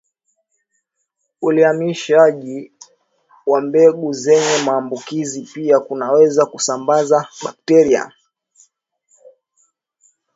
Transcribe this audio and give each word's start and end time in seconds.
Uhimilishaji 1.47 2.73
wa 3.45 3.61
mbegu 3.61 4.13
zenye 4.13 4.57
maambukizi 4.65 5.41
pia 5.41 5.79
kunaweza 5.79 6.45
kusambaza 6.45 7.27
bakteria 7.45 8.11